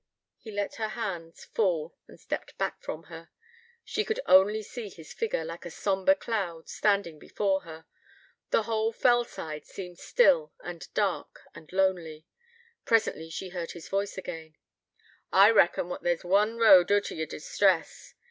[0.39, 3.29] He let her hands fall and stepped back from her.
[3.83, 7.85] She could only see his figure, like a sombre cloud, standing before her.
[8.49, 12.25] The whole fell side seemed still and dark and lonely.
[12.83, 14.55] Presently she heard his voice again:
[15.31, 18.15] 'I reckon what there's one road oot o' yer distress.'